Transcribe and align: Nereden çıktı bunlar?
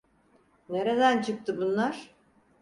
Nereden 0.69 1.21
çıktı 1.21 1.57
bunlar? 1.57 2.13